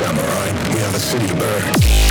samurai. 0.00 0.46
We 0.72 0.80
have 0.80 0.94
a 0.94 0.98
city 0.98 1.26
to 1.26 1.34
burn. 1.34 2.09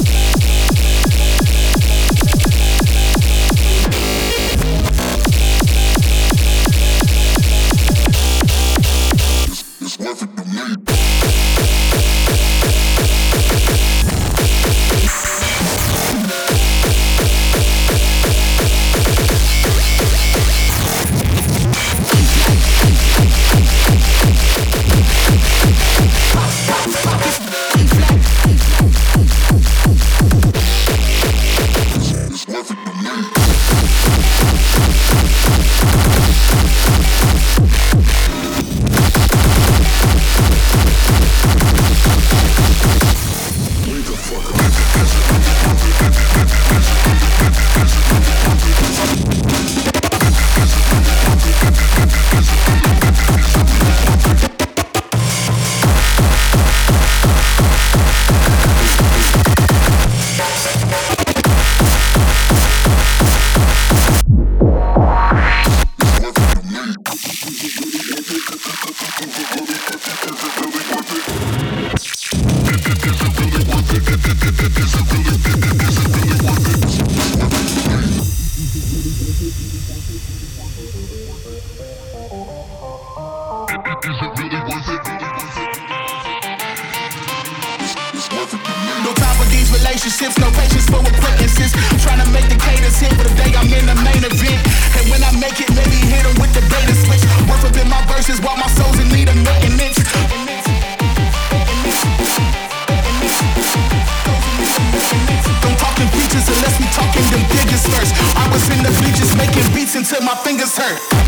Sure. 110.90 111.19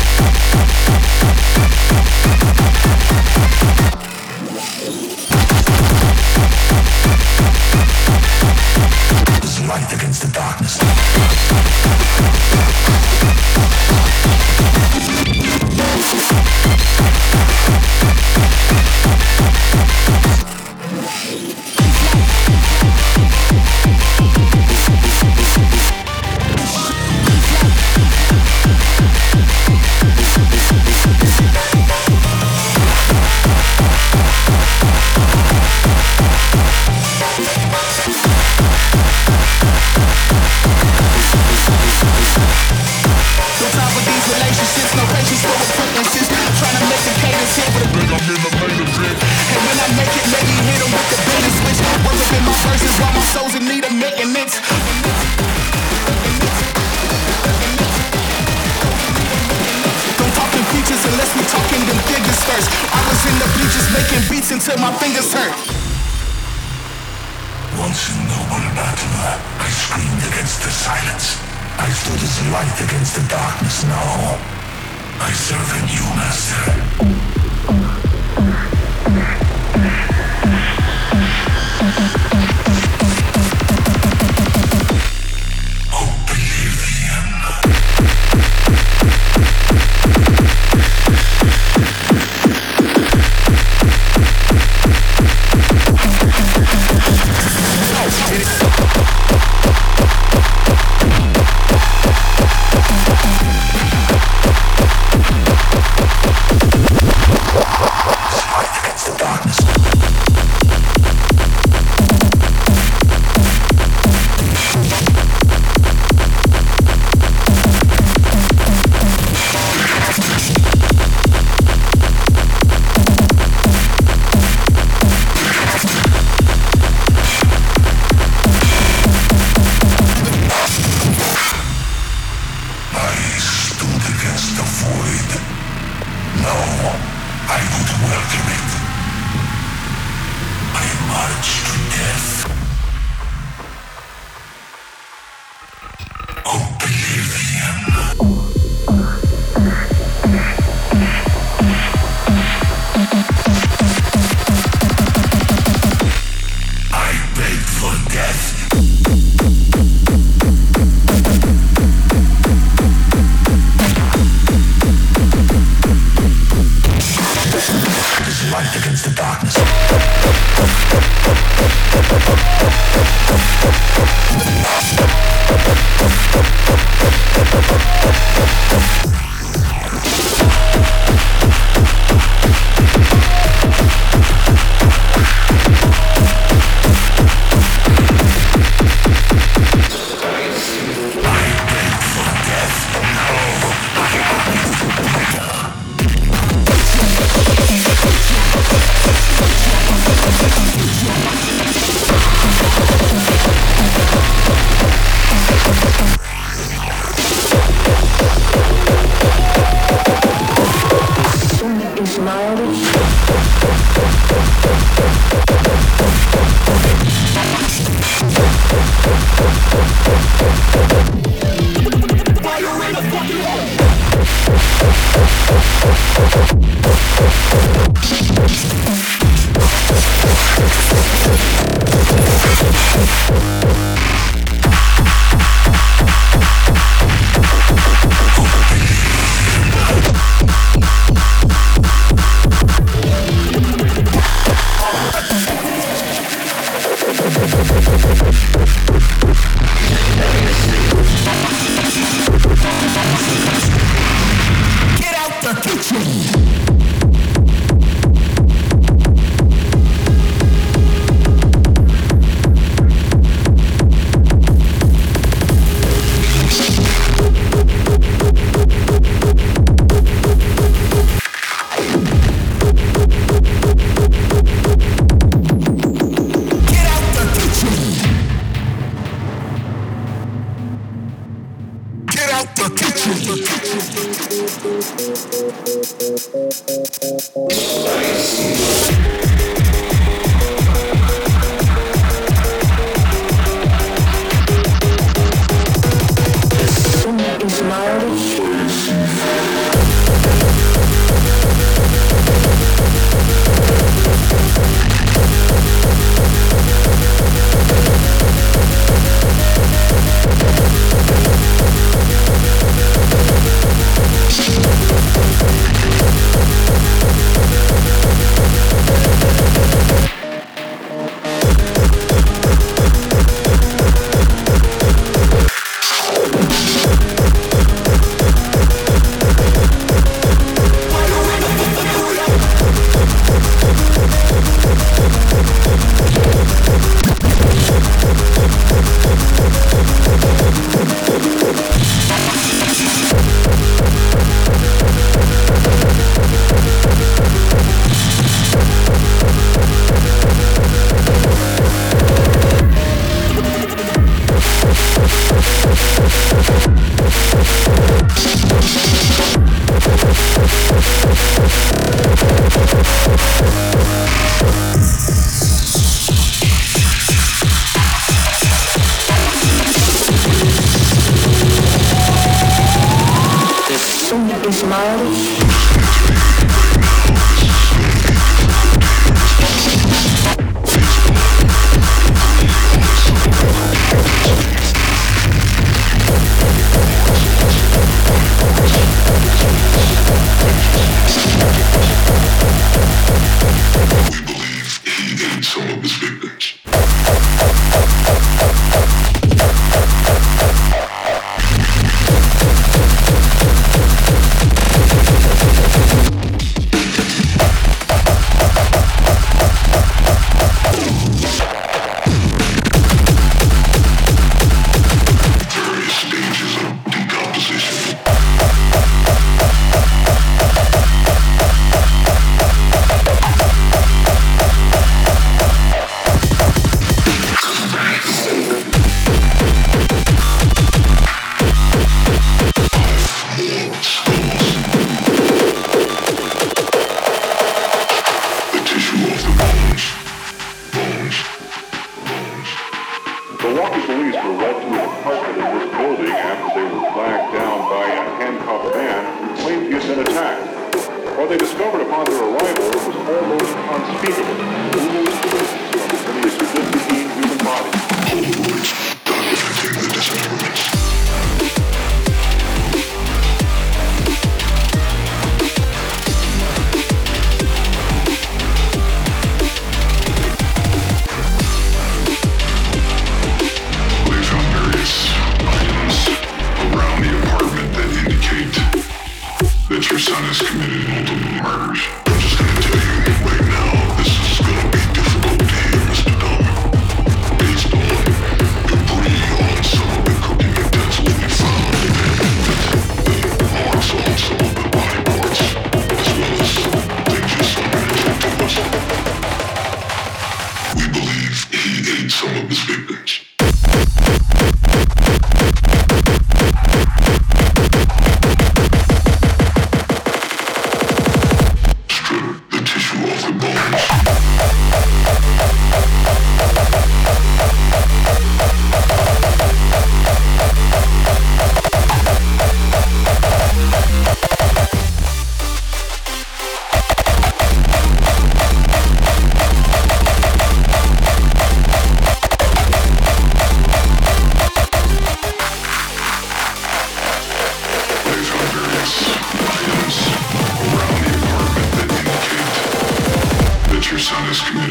Son 544.32 544.56
has 544.56 544.61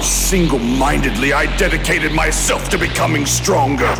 single 0.00 0.58
mindedly, 0.58 1.32
I 1.32 1.46
dedicated 1.56 2.12
myself 2.12 2.68
to 2.70 2.78
becoming 2.78 3.26
stronger. 3.26 3.94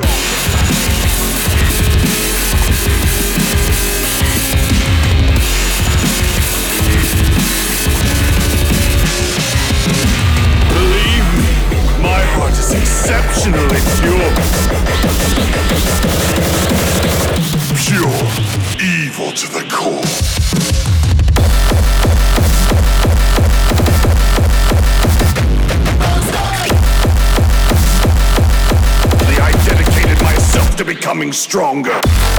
Becoming 31.25 31.33
stronger. 31.33 32.34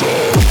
Monster. 0.00 0.41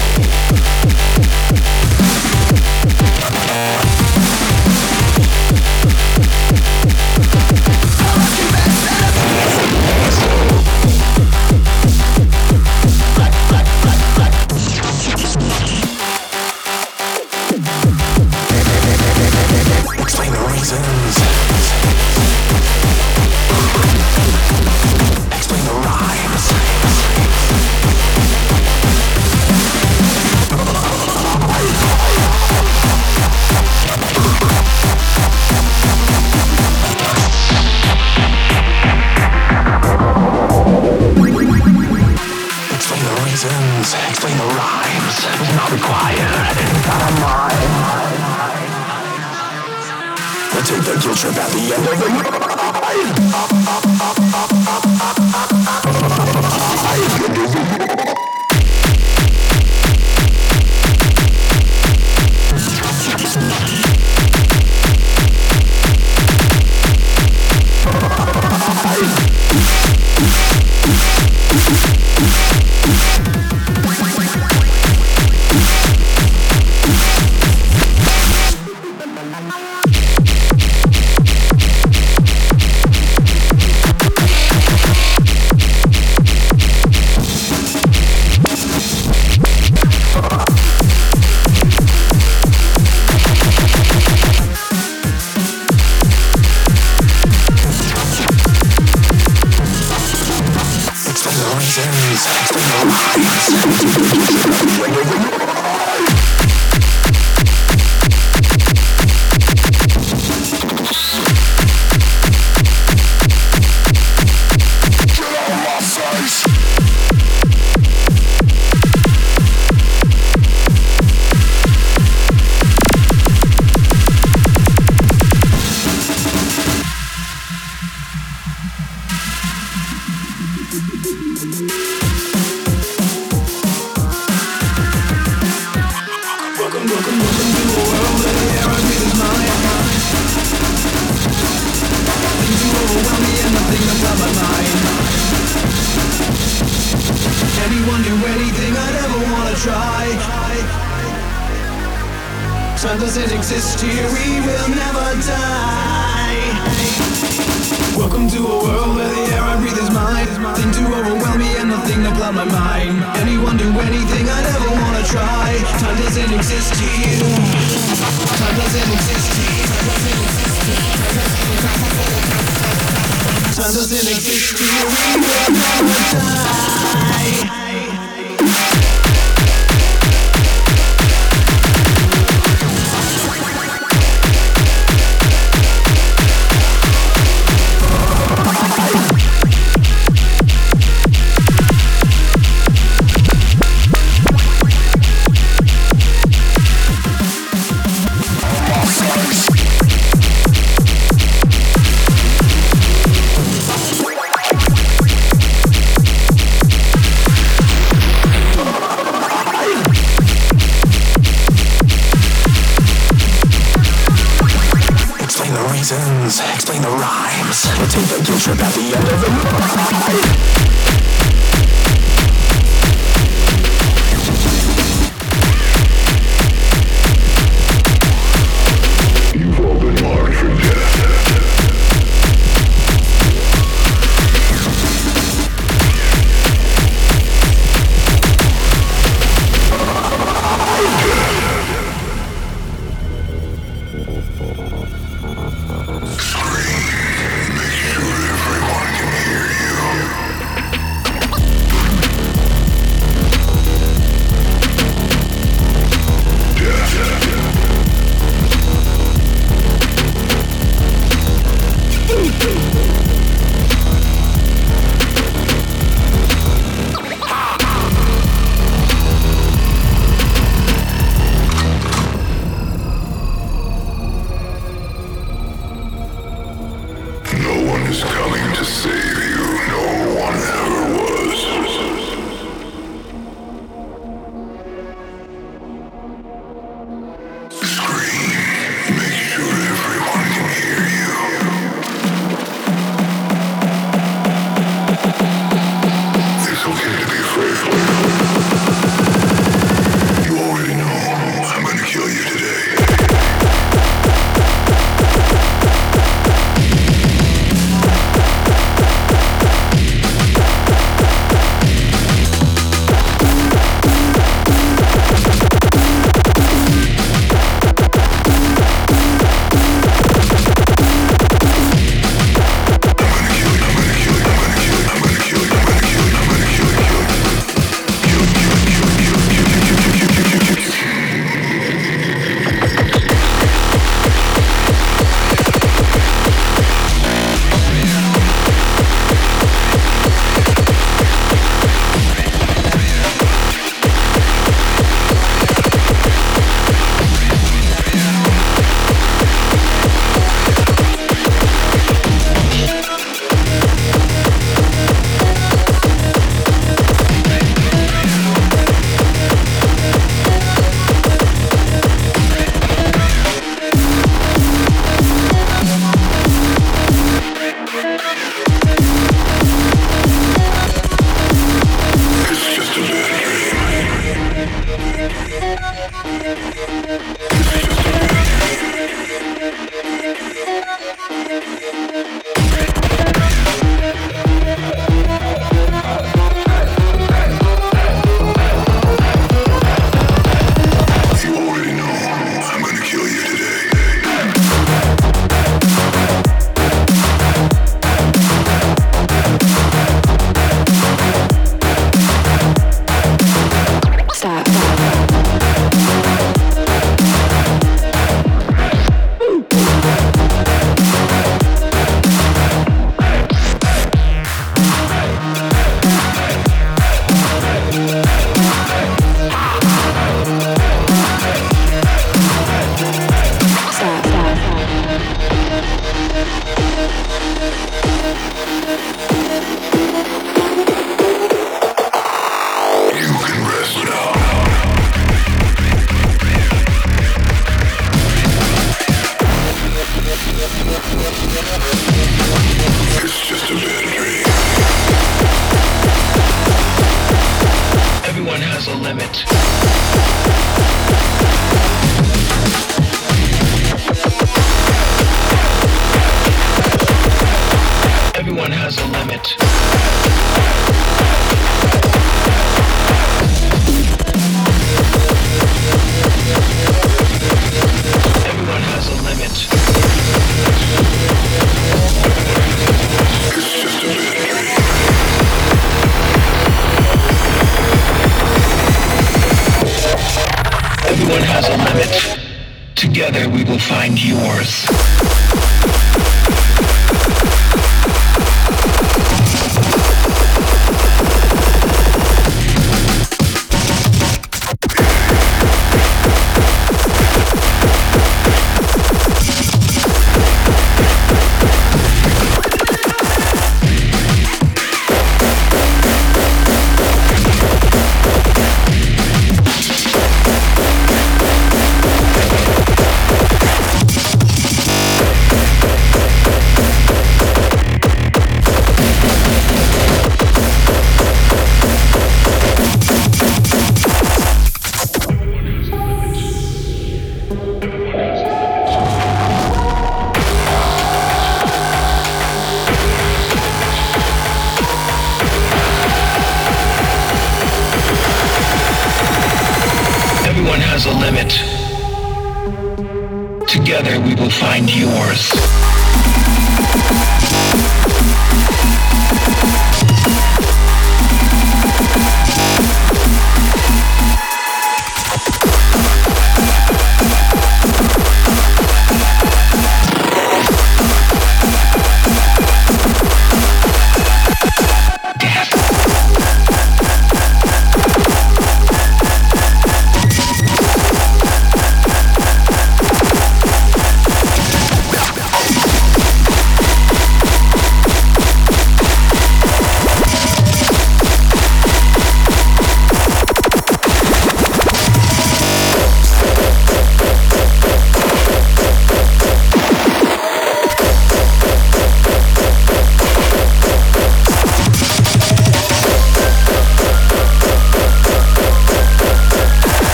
Ai. 219.44 220.81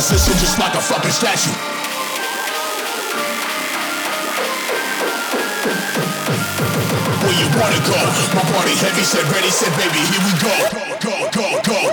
Fucking 0.00 0.18
stuck 0.18 0.32
position 0.32 0.40
just 0.40 0.58
like 0.58 0.74
a 0.74 0.80
fucking 0.80 1.10
statue. 1.10 1.50
Where 7.22 7.36
you 7.36 7.48
wanna 7.58 7.80
go? 7.84 8.00
My 8.34 8.42
party 8.52 8.74
heavy, 8.76 9.04
said 9.04 9.24
ready, 9.30 9.50
said 9.50 9.72
baby, 9.76 10.00
here 10.08 10.24
we 10.24 10.32
go. 10.40 10.54
Go, 10.70 11.28
go, 11.30 11.30
go, 11.30 11.60
go. 11.62 11.92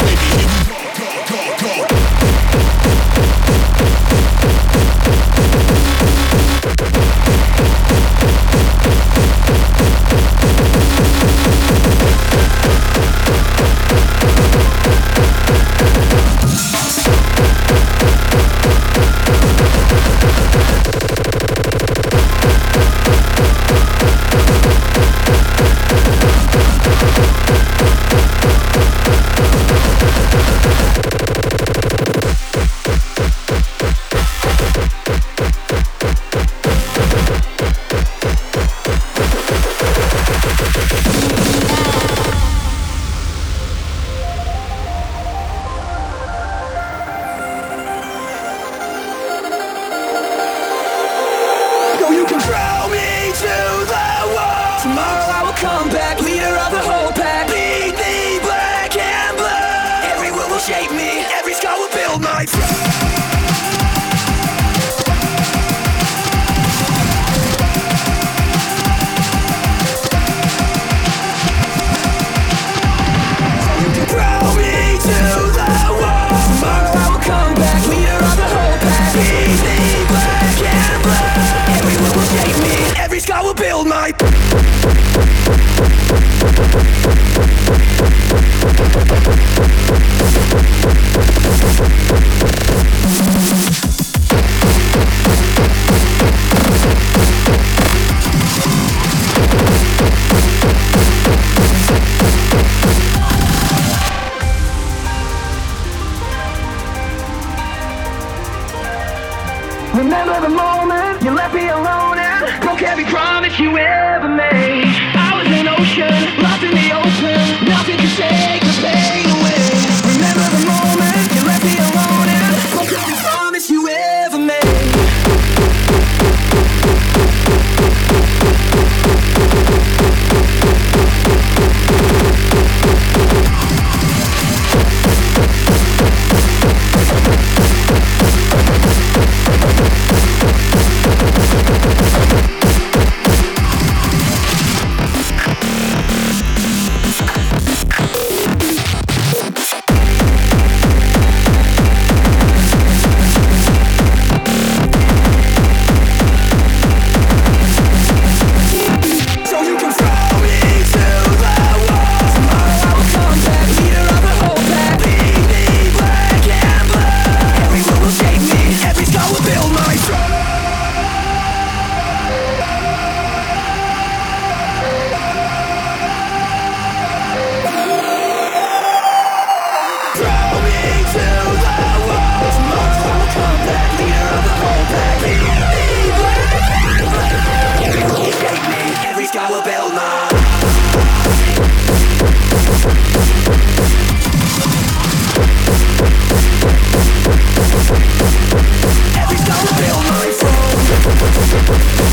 Baby, 0.00 0.28
here 0.38 0.48
we 0.48 0.78
go. 0.78 0.83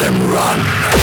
them 0.00 0.30
run. 0.32 0.99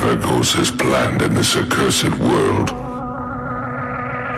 never 0.00 0.16
goes 0.16 0.56
as 0.58 0.70
planned 0.70 1.22
in 1.22 1.34
this 1.34 1.56
accursed 1.56 2.14
world. 2.18 2.68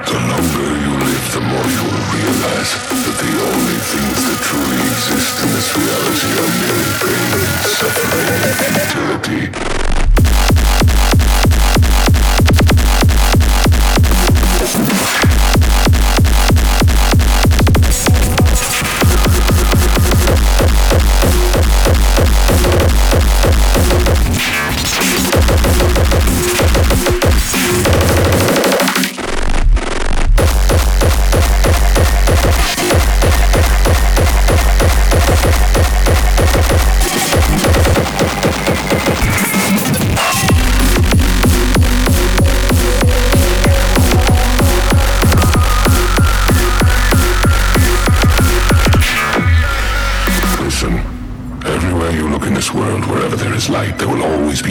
The 0.09 0.19
longer 0.31 0.69
you 0.85 0.93
live, 1.05 1.27
the 1.35 1.41
more 1.41 1.69
you 1.77 1.83
will 1.85 2.07
realize 2.17 2.73
that 3.05 3.17
the 3.21 3.33
only 3.49 3.79
things 3.93 4.21
that 4.27 4.39
truly 4.47 4.81
exist 4.89 5.35
in 5.45 5.49
this 5.57 5.69
reality 5.77 6.29
are 6.41 6.53
merely 6.61 6.93
pain, 7.03 7.41
suffering, 7.77 8.29
and 8.41 8.75
futility. 8.89 10.60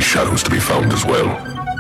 shadows 0.10 0.41
to 0.41 0.49
be 0.49 0.60
found 0.60 0.91
as 0.91 1.05
well. 1.05 1.30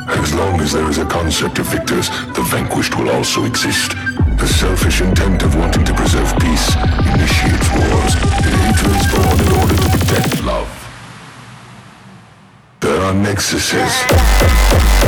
As 0.07 0.35
long 0.35 0.61
as 0.61 0.71
there 0.71 0.87
is 0.87 0.99
a 0.99 1.05
concept 1.05 1.57
of 1.57 1.65
victors, 1.65 2.09
the 2.35 2.45
vanquished 2.51 2.95
will 2.95 3.09
also 3.09 3.45
exist. 3.45 3.93
The 4.37 4.47
selfish 4.47 5.01
intent 5.01 5.41
of 5.41 5.55
wanting 5.55 5.83
to 5.85 5.93
preserve 5.95 6.31
peace 6.37 6.75
initiates 7.15 7.69
wars, 7.73 8.13
and 8.45 8.53
hatred 8.61 8.95
is 9.01 9.07
born 9.13 9.37
in 9.45 9.51
order 9.59 9.75
to 9.75 9.89
protect 9.97 10.43
love. 10.43 10.69
There 12.81 13.01
are 13.01 13.13
nexuses. 13.13 14.98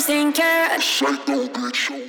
Think 0.00 0.38
you're 0.38 0.76
a 0.76 0.80
Psycho 0.80 1.46
bitch. 1.46 2.07